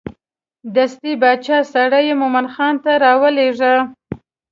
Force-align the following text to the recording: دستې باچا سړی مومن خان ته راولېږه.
دستې 0.75 1.11
باچا 1.21 1.59
سړی 1.73 2.07
مومن 2.19 2.45
خان 2.53 2.75
ته 2.83 2.91
راولېږه. 3.03 3.73